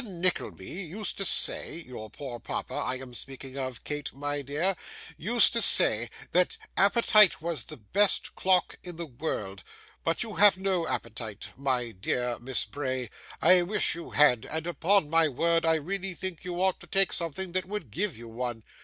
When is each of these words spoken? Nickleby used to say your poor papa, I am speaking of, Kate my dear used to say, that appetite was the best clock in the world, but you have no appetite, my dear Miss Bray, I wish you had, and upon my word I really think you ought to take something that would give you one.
Nickleby 0.03 0.65
used 0.65 1.15
to 1.19 1.25
say 1.25 1.75
your 1.75 2.09
poor 2.09 2.39
papa, 2.39 2.73
I 2.73 2.95
am 2.97 3.13
speaking 3.13 3.55
of, 3.55 3.83
Kate 3.83 4.11
my 4.15 4.41
dear 4.41 4.75
used 5.15 5.53
to 5.53 5.61
say, 5.61 6.09
that 6.31 6.57
appetite 6.75 7.39
was 7.39 7.65
the 7.65 7.77
best 7.77 8.33
clock 8.33 8.79
in 8.81 8.95
the 8.95 9.05
world, 9.05 9.63
but 10.03 10.23
you 10.23 10.33
have 10.37 10.57
no 10.57 10.87
appetite, 10.87 11.49
my 11.55 11.91
dear 11.91 12.39
Miss 12.39 12.65
Bray, 12.65 13.11
I 13.43 13.61
wish 13.61 13.93
you 13.93 14.09
had, 14.09 14.47
and 14.47 14.65
upon 14.65 15.07
my 15.07 15.27
word 15.27 15.65
I 15.67 15.75
really 15.75 16.15
think 16.15 16.43
you 16.45 16.59
ought 16.63 16.79
to 16.79 16.87
take 16.87 17.13
something 17.13 17.51
that 17.51 17.65
would 17.65 17.91
give 17.91 18.17
you 18.17 18.27
one. 18.27 18.63